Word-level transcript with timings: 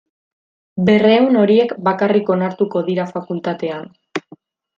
Berrehun 0.87 1.37
horiek 1.41 1.75
bakarrik 1.89 2.33
onartuko 2.37 2.83
dira 2.89 3.07
fakultatean. 3.13 3.87